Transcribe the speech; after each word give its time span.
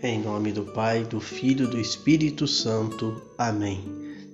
Em 0.00 0.22
nome 0.22 0.52
do 0.52 0.62
Pai, 0.62 1.02
do 1.02 1.18
Filho 1.18 1.64
e 1.64 1.70
do 1.70 1.80
Espírito 1.80 2.46
Santo. 2.46 3.20
Amém. 3.36 3.82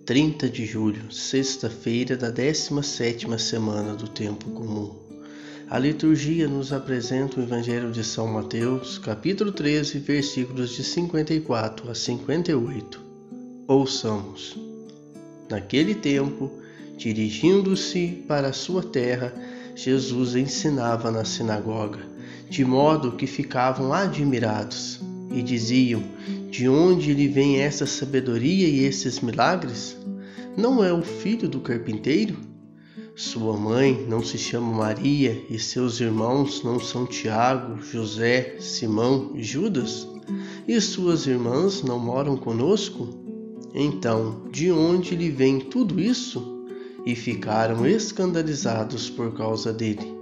30 0.04 0.46
de 0.46 0.66
julho, 0.66 1.10
sexta-feira 1.10 2.18
da 2.18 2.30
17ª 2.30 3.38
semana 3.38 3.94
do 3.94 4.06
tempo 4.06 4.50
comum. 4.50 4.94
A 5.70 5.78
liturgia 5.78 6.46
nos 6.46 6.70
apresenta 6.70 7.40
o 7.40 7.42
Evangelho 7.42 7.90
de 7.90 8.04
São 8.04 8.26
Mateus, 8.26 8.98
capítulo 8.98 9.52
13, 9.52 10.00
versículos 10.00 10.68
de 10.76 10.84
54 10.84 11.90
a 11.90 11.94
58. 11.94 13.00
Ouçamos. 13.66 14.58
Naquele 15.48 15.94
tempo, 15.94 16.52
dirigindo-se 16.98 18.22
para 18.28 18.48
a 18.48 18.52
sua 18.52 18.82
terra, 18.82 19.32
Jesus 19.74 20.36
ensinava 20.36 21.10
na 21.10 21.24
sinagoga, 21.24 22.00
de 22.50 22.66
modo 22.66 23.12
que 23.12 23.26
ficavam 23.26 23.94
admirados 23.94 25.03
e 25.30 25.42
diziam: 25.42 26.02
De 26.50 26.68
onde 26.68 27.12
lhe 27.12 27.28
vem 27.28 27.60
essa 27.60 27.86
sabedoria 27.86 28.68
e 28.68 28.84
esses 28.84 29.20
milagres? 29.20 29.96
Não 30.56 30.84
é 30.84 30.92
o 30.92 31.02
filho 31.02 31.48
do 31.48 31.60
carpinteiro? 31.60 32.36
Sua 33.16 33.56
mãe 33.56 34.06
não 34.08 34.24
se 34.24 34.36
chama 34.36 34.76
Maria 34.76 35.40
e 35.48 35.58
seus 35.58 36.00
irmãos 36.00 36.64
não 36.64 36.80
são 36.80 37.06
Tiago, 37.06 37.80
José, 37.80 38.56
Simão 38.58 39.32
e 39.34 39.42
Judas? 39.42 40.06
E 40.66 40.80
suas 40.80 41.26
irmãs 41.26 41.82
não 41.82 41.98
moram 41.98 42.36
conosco? 42.36 43.08
Então, 43.74 44.48
de 44.50 44.70
onde 44.72 45.14
lhe 45.14 45.30
vem 45.30 45.60
tudo 45.60 46.00
isso? 46.00 46.66
E 47.04 47.14
ficaram 47.14 47.86
escandalizados 47.86 49.10
por 49.10 49.34
causa 49.34 49.72
dele. 49.72 50.14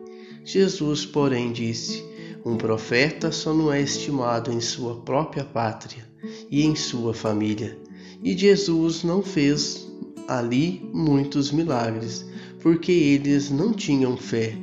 Jesus, 0.44 1.06
porém, 1.06 1.52
disse: 1.52 2.04
um 2.44 2.56
profeta 2.56 3.30
só 3.30 3.54
não 3.54 3.72
é 3.72 3.80
estimado 3.80 4.50
em 4.50 4.60
sua 4.60 4.96
própria 4.96 5.44
pátria 5.44 6.04
e 6.50 6.64
em 6.64 6.74
sua 6.74 7.14
família. 7.14 7.78
E 8.22 8.36
Jesus 8.36 9.04
não 9.04 9.22
fez 9.22 9.88
ali 10.26 10.88
muitos 10.92 11.52
milagres, 11.52 12.24
porque 12.60 12.90
eles 12.90 13.50
não 13.50 13.72
tinham 13.72 14.16
fé. 14.16 14.56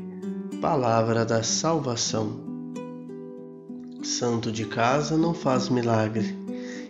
Palavra 0.61 1.25
da 1.25 1.41
salvação. 1.41 2.47
Santo 4.03 4.51
de 4.51 4.65
casa 4.65 5.17
não 5.17 5.33
faz 5.33 5.69
milagre, 5.69 6.35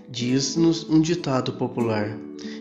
diz-nos 0.09 0.89
um 0.89 0.99
ditado 0.99 1.53
popular. 1.53 2.17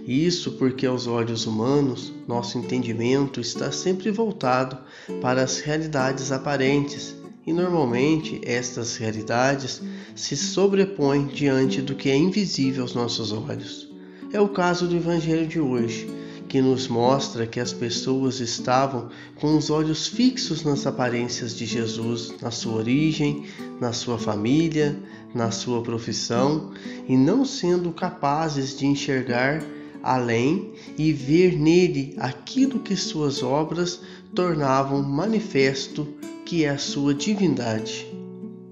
Isso 0.06 0.52
porque 0.52 0.86
aos 0.86 1.06
olhos 1.06 1.46
humanos, 1.46 2.12
nosso 2.26 2.58
entendimento 2.58 3.40
está 3.40 3.70
sempre 3.70 4.10
voltado 4.10 4.78
para 5.20 5.42
as 5.42 5.60
realidades 5.60 6.32
aparentes 6.32 7.17
e 7.48 7.52
normalmente 7.52 8.42
estas 8.44 8.98
realidades 8.98 9.80
se 10.14 10.36
sobrepõem 10.36 11.28
diante 11.28 11.80
do 11.80 11.94
que 11.94 12.10
é 12.10 12.14
invisível 12.14 12.82
aos 12.82 12.94
nossos 12.94 13.32
olhos. 13.32 13.88
É 14.30 14.38
o 14.38 14.50
caso 14.50 14.86
do 14.86 14.94
Evangelho 14.94 15.46
de 15.46 15.58
hoje, 15.58 16.06
que 16.46 16.60
nos 16.60 16.88
mostra 16.88 17.46
que 17.46 17.58
as 17.58 17.72
pessoas 17.72 18.40
estavam 18.40 19.08
com 19.36 19.56
os 19.56 19.70
olhos 19.70 20.06
fixos 20.06 20.62
nas 20.62 20.86
aparências 20.86 21.56
de 21.56 21.64
Jesus, 21.64 22.34
na 22.42 22.50
sua 22.50 22.74
origem, 22.74 23.46
na 23.80 23.94
sua 23.94 24.18
família, 24.18 24.98
na 25.34 25.50
sua 25.50 25.82
profissão 25.82 26.72
e 27.08 27.16
não 27.16 27.46
sendo 27.46 27.92
capazes 27.92 28.76
de 28.76 28.84
enxergar 28.84 29.64
além 30.02 30.74
e 30.98 31.14
ver 31.14 31.58
nele 31.58 32.14
aquilo 32.18 32.78
que 32.78 32.94
suas 32.94 33.42
obras 33.42 34.00
tornavam 34.34 35.02
manifesto 35.02 36.06
que 36.48 36.64
é 36.64 36.70
a 36.70 36.78
sua 36.78 37.12
divindade. 37.12 38.06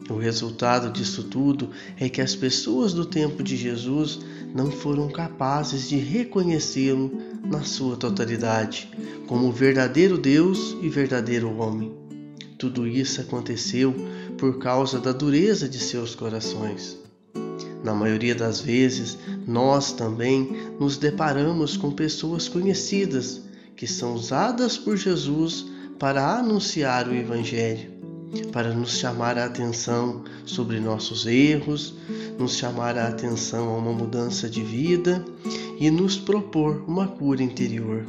O 0.09 0.15
resultado 0.15 0.91
disso 0.91 1.25
tudo 1.25 1.69
é 2.01 2.09
que 2.09 2.23
as 2.23 2.35
pessoas 2.35 2.95
do 2.95 3.05
tempo 3.05 3.43
de 3.43 3.55
Jesus 3.55 4.21
não 4.55 4.71
foram 4.71 5.11
capazes 5.11 5.87
de 5.87 5.97
reconhecê-lo 5.97 7.13
na 7.45 7.65
sua 7.65 7.95
totalidade, 7.95 8.89
como 9.27 9.53
verdadeiro 9.53 10.17
Deus 10.17 10.75
e 10.81 10.89
verdadeiro 10.89 11.55
homem. 11.59 11.95
Tudo 12.59 12.87
isso 12.87 13.21
aconteceu 13.21 13.95
por 14.39 14.59
causa 14.59 14.99
da 14.99 15.13
dureza 15.13 15.69
de 15.69 15.79
seus 15.79 16.15
corações. 16.15 16.97
Na 17.85 17.93
maioria 17.93 18.35
das 18.35 18.59
vezes, 18.59 19.19
nós 19.47 19.93
também 19.93 20.49
nos 20.81 20.97
deparamos 20.97 21.77
com 21.77 21.93
pessoas 21.93 22.49
conhecidas 22.49 23.43
que 23.77 23.87
são 23.87 24.15
usadas 24.15 24.79
por 24.79 24.97
Jesus 24.97 25.76
para 25.99 26.39
anunciar 26.39 27.09
o 27.09 27.15
Evangelho, 27.15 27.91
para 28.53 28.73
nos 28.75 28.99
chamar 28.99 29.39
a 29.39 29.47
atenção 29.47 30.25
sobre 30.45 30.79
nossos 30.79 31.27
erros, 31.27 31.95
nos 32.39 32.57
chamar 32.57 32.99
a 32.99 33.09
atenção 33.09 33.69
a 33.71 33.79
uma 33.79 33.93
mudança 33.93 34.49
de 34.49 34.63
vida 34.63 35.25
e 35.79 35.91
nos 35.91 36.17
propor 36.17 36.85
uma 36.87 37.09
cura 37.09 37.43
interior. 37.43 38.05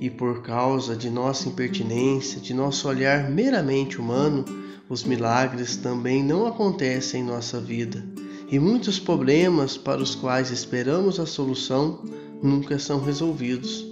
E 0.00 0.08
por 0.08 0.42
causa 0.42 0.94
de 0.94 1.10
nossa 1.10 1.48
impertinência, 1.48 2.40
de 2.40 2.54
nosso 2.54 2.88
olhar 2.88 3.30
meramente 3.30 4.00
humano, 4.00 4.44
os 4.88 5.02
milagres 5.02 5.76
também 5.76 6.22
não 6.22 6.46
acontecem 6.46 7.22
em 7.22 7.24
nossa 7.24 7.60
vida. 7.60 8.04
E 8.50 8.58
muitos 8.58 8.98
problemas 8.98 9.76
para 9.76 10.02
os 10.02 10.14
quais 10.14 10.50
esperamos 10.50 11.18
a 11.18 11.26
solução 11.26 12.04
nunca 12.42 12.78
são 12.78 13.00
resolvidos. 13.00 13.86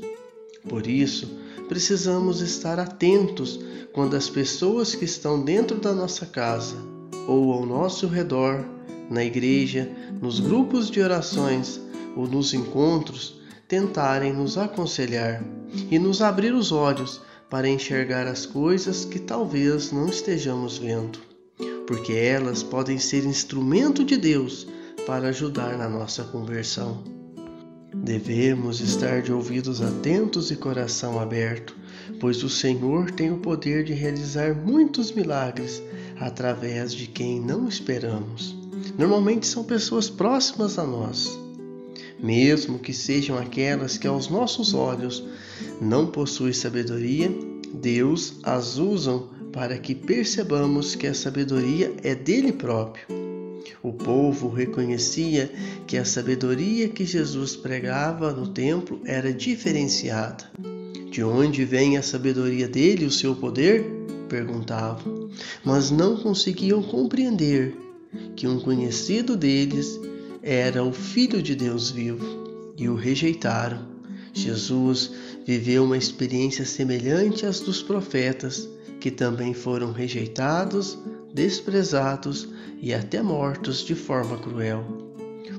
Por 0.69 0.87
isso, 0.87 1.42
precisamos 1.69 2.41
estar 2.41 2.79
atentos 2.79 3.59
quando 3.93 4.17
as 4.17 4.29
pessoas 4.29 4.95
que 4.95 5.05
estão 5.05 5.43
dentro 5.43 5.79
da 5.79 5.93
nossa 5.93 6.27
casa 6.27 6.77
ou 7.27 7.53
ao 7.53 7.67
nosso 7.67 8.07
redor, 8.07 8.65
na 9.11 9.25
igreja, 9.25 9.91
nos 10.21 10.41
grupos 10.41 10.91
de 10.91 11.01
orações 11.01 11.81
ou 12.17 12.27
nos 12.27 12.55
encontros, 12.55 13.41
tentarem 13.69 14.33
nos 14.33 14.59
aconselhar 14.59 15.43
e 15.91 15.99
nos 15.99 16.21
abrir 16.21 16.55
os 16.55 16.73
olhos 16.73 17.21
para 17.49 17.69
enxergar 17.69 18.27
as 18.27 18.47
coisas 18.47 19.05
que 19.05 19.19
talvez 19.19 19.93
não 19.93 20.09
estejamos 20.09 20.79
vendo, 20.79 21.19
porque 21.87 22.13
elas 22.13 22.63
podem 22.63 22.99
ser 22.99 23.25
instrumento 23.25 24.05
de 24.05 24.17
Deus 24.17 24.67
para 25.07 25.29
ajudar 25.29 25.77
na 25.77 25.89
nossa 25.89 26.25
conversão. 26.25 27.22
Devemos 27.95 28.81
estar 28.81 29.21
de 29.21 29.33
ouvidos 29.33 29.83
atentos 29.83 30.51
e 30.51 30.57
coração 30.57 31.21
aberto, 31.21 31.77
pois 32.19 32.43
o 32.43 32.49
Senhor 32.49 33.11
tem 33.11 33.31
o 33.31 33.37
poder 33.37 33.85
de 33.85 33.93
realizar 33.93 34.55
muitos 34.55 35.13
milagres 35.13 35.83
através 36.19 36.95
de 36.95 37.07
quem 37.07 37.39
não 37.39 37.69
esperamos. 37.69 38.57
Normalmente 38.99 39.47
são 39.47 39.63
pessoas 39.63 40.09
próximas 40.09 40.79
a 40.79 40.85
nós, 40.85 41.39
mesmo 42.19 42.79
que 42.79 42.95
sejam 42.95 43.37
aquelas 43.37 43.99
que 43.99 44.07
aos 44.07 44.29
nossos 44.29 44.73
olhos 44.73 45.23
não 45.81 46.07
possuem 46.07 46.53
sabedoria, 46.53 47.31
Deus 47.75 48.35
as 48.43 48.79
usam 48.79 49.29
para 49.53 49.77
que 49.77 49.95
percebamos 49.95 50.95
que 50.95 51.07
a 51.07 51.15
sabedoria 51.15 51.95
é 52.03 52.15
dele 52.15 52.53
próprio 52.53 53.22
o 53.83 53.93
povo 53.93 54.49
reconhecia 54.49 55.51
que 55.87 55.97
a 55.97 56.05
sabedoria 56.05 56.89
que 56.89 57.05
Jesus 57.05 57.57
pregava 57.57 58.33
no 58.33 58.47
templo 58.47 59.01
era 59.05 59.33
diferenciada. 59.33 60.51
De 61.11 61.23
onde 61.23 61.65
vem 61.65 61.97
a 61.97 62.03
sabedoria 62.03 62.69
dele, 62.69 63.05
o 63.05 63.11
seu 63.11 63.35
poder? 63.35 63.85
perguntavam, 64.29 65.29
mas 65.63 65.91
não 65.91 66.17
conseguiam 66.17 66.83
compreender 66.83 67.77
que 68.35 68.49
um 68.49 68.59
conhecido 68.59 69.37
deles 69.37 70.01
era 70.43 70.83
o 70.83 70.91
Filho 70.91 71.43
de 71.43 71.55
Deus 71.55 71.91
vivo 71.91 72.73
e 72.79 72.89
o 72.89 72.95
rejeitaram. 72.95 73.87
Jesus 74.33 75.11
viveu 75.47 75.85
uma 75.85 75.99
experiência 75.99 76.65
semelhante 76.65 77.45
às 77.45 77.61
dos 77.61 77.83
profetas, 77.83 78.67
que 78.99 79.11
também 79.11 79.53
foram 79.53 79.93
rejeitados, 79.93 80.99
desprezados 81.33 82.49
e 82.81 82.93
até 82.93 83.23
mortos 83.23 83.85
de 83.85 83.95
forma 83.95 84.37
cruel. 84.39 84.85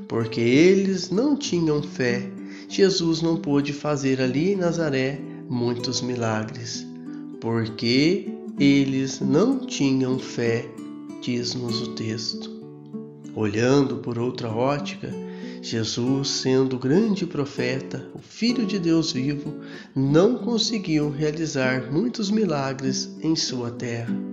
Porque 0.08 0.42
eles 0.42 1.10
não 1.10 1.36
tinham 1.36 1.82
fé, 1.82 2.30
Jesus 2.68 3.22
não 3.22 3.38
pôde 3.38 3.74
fazer 3.74 4.22
ali 4.22 4.54
em 4.54 4.56
Nazaré 4.56 5.20
muitos 5.50 6.02
milagres. 6.02 6.86
Porque 7.40 8.28
eles 8.60 9.20
não 9.20 9.60
tinham 9.60 10.18
fé, 10.20 10.66
diz-nos 11.22 11.82
o 11.82 11.96
texto. 11.96 12.52
Olhando 13.36 13.98
por 13.98 14.20
outra 14.20 14.50
ótica, 14.50 15.14
Jesus, 15.62 16.30
sendo 16.30 16.78
grande 16.78 17.26
profeta, 17.26 18.06
o 18.14 18.20
Filho 18.20 18.66
de 18.66 18.78
Deus 18.78 19.12
vivo, 19.14 19.62
não 19.96 20.38
conseguiu 20.38 21.10
realizar 21.10 21.92
muitos 21.92 22.30
milagres 22.30 23.10
em 23.22 23.36
sua 23.36 23.72
terra. 23.72 24.33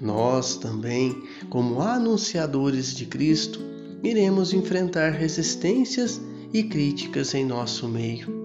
Nós 0.00 0.56
também, 0.56 1.24
como 1.50 1.80
anunciadores 1.80 2.94
de 2.94 3.04
Cristo, 3.06 3.60
iremos 4.02 4.52
enfrentar 4.52 5.10
resistências 5.10 6.20
e 6.52 6.62
críticas 6.62 7.34
em 7.34 7.44
nosso 7.44 7.88
meio. 7.88 8.38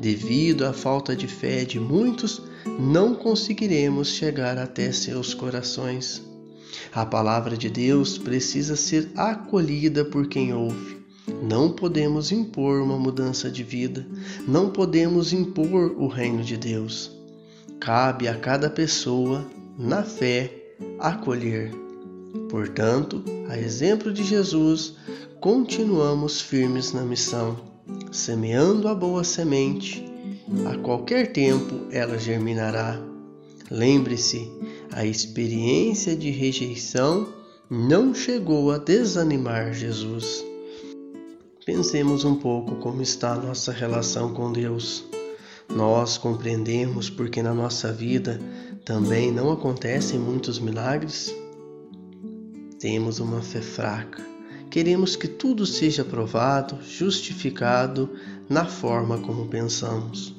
Devido 0.00 0.66
à 0.66 0.72
falta 0.72 1.16
de 1.16 1.26
fé 1.26 1.64
de 1.64 1.80
muitos, 1.80 2.42
não 2.78 3.14
conseguiremos 3.14 4.08
chegar 4.08 4.58
até 4.58 4.92
seus 4.92 5.32
corações. 5.32 6.22
A 6.92 7.06
palavra 7.06 7.56
de 7.56 7.70
Deus 7.70 8.18
precisa 8.18 8.76
ser 8.76 9.10
acolhida 9.16 10.04
por 10.04 10.28
quem 10.28 10.52
ouve. 10.52 10.98
Não 11.42 11.70
podemos 11.70 12.32
impor 12.32 12.82
uma 12.82 12.98
mudança 12.98 13.50
de 13.50 13.62
vida, 13.62 14.06
não 14.46 14.70
podemos 14.70 15.32
impor 15.32 15.94
o 15.96 16.08
reino 16.08 16.42
de 16.42 16.56
Deus. 16.56 17.10
Cabe 17.78 18.28
a 18.28 18.34
cada 18.34 18.68
pessoa, 18.68 19.46
na 19.78 20.02
fé, 20.02 20.59
acolher. 20.98 21.70
Portanto, 22.48 23.22
a 23.48 23.58
exemplo 23.58 24.12
de 24.12 24.22
Jesus, 24.22 24.94
continuamos 25.40 26.40
firmes 26.40 26.92
na 26.92 27.02
missão, 27.02 27.58
semeando 28.12 28.88
a 28.88 28.94
boa 28.94 29.24
semente. 29.24 30.04
A 30.66 30.76
qualquer 30.78 31.32
tempo 31.32 31.86
ela 31.90 32.18
germinará. 32.18 33.00
Lembre-se, 33.70 34.50
a 34.92 35.04
experiência 35.06 36.16
de 36.16 36.30
rejeição 36.30 37.28
não 37.70 38.12
chegou 38.12 38.72
a 38.72 38.78
desanimar 38.78 39.72
Jesus. 39.72 40.44
Pensemos 41.64 42.24
um 42.24 42.34
pouco 42.34 42.76
como 42.76 43.00
está 43.00 43.34
a 43.34 43.40
nossa 43.40 43.70
relação 43.70 44.34
com 44.34 44.50
Deus. 44.50 45.04
Nós 45.68 46.18
compreendemos 46.18 47.08
porque 47.08 47.40
na 47.42 47.54
nossa 47.54 47.92
vida 47.92 48.40
também 48.84 49.30
não 49.30 49.52
acontecem 49.52 50.18
muitos 50.18 50.58
milagres? 50.58 51.34
Temos 52.78 53.20
uma 53.20 53.42
fé 53.42 53.60
fraca. 53.60 54.24
Queremos 54.70 55.16
que 55.16 55.28
tudo 55.28 55.66
seja 55.66 56.04
provado, 56.04 56.78
justificado 56.82 58.10
na 58.48 58.64
forma 58.64 59.18
como 59.18 59.48
pensamos. 59.48 60.34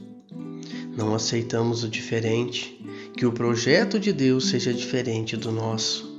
Não 0.95 1.13
aceitamos 1.13 1.83
o 1.83 1.89
diferente, 1.89 2.83
que 3.15 3.25
o 3.25 3.31
projeto 3.31 3.99
de 3.99 4.11
Deus 4.11 4.49
seja 4.49 4.73
diferente 4.73 5.37
do 5.37 5.51
nosso. 5.51 6.09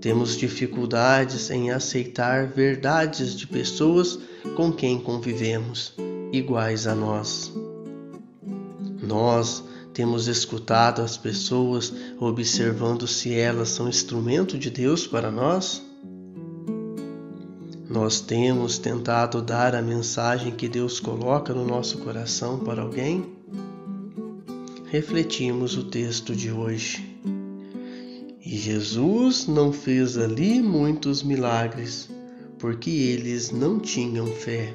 Temos 0.00 0.36
dificuldades 0.36 1.50
em 1.50 1.70
aceitar 1.70 2.46
verdades 2.48 3.34
de 3.34 3.46
pessoas 3.46 4.18
com 4.56 4.72
quem 4.72 4.98
convivemos, 4.98 5.94
iguais 6.32 6.86
a 6.86 6.94
nós. 6.94 7.52
Nós 9.02 9.64
temos 9.94 10.26
escutado 10.26 11.02
as 11.02 11.16
pessoas 11.16 11.92
observando 12.18 13.06
se 13.06 13.32
elas 13.32 13.68
são 13.68 13.88
instrumento 13.88 14.58
de 14.58 14.68
Deus 14.68 15.06
para 15.06 15.30
nós? 15.30 15.80
Nós 17.88 18.20
temos 18.20 18.76
tentado 18.76 19.40
dar 19.40 19.72
a 19.72 19.80
mensagem 19.80 20.52
que 20.52 20.68
Deus 20.68 20.98
coloca 20.98 21.54
no 21.54 21.64
nosso 21.64 21.98
coração 21.98 22.58
para 22.58 22.82
alguém? 22.82 23.24
Refletimos 24.86 25.76
o 25.76 25.84
texto 25.84 26.34
de 26.34 26.50
hoje. 26.50 27.16
E 28.44 28.58
Jesus 28.58 29.46
não 29.46 29.72
fez 29.72 30.18
ali 30.18 30.60
muitos 30.60 31.22
milagres, 31.22 32.10
porque 32.58 32.90
eles 32.90 33.52
não 33.52 33.78
tinham 33.78 34.26
fé. 34.26 34.74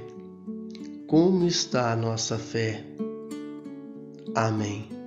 Como 1.07 1.45
está 1.45 1.91
a 1.91 1.95
nossa 1.95 2.37
fé? 2.37 2.85
Amém. 4.33 4.98